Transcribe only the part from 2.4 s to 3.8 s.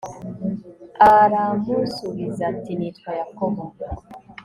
ati nitwa yakobo